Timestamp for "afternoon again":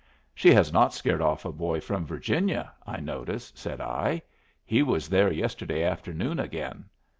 5.83-6.85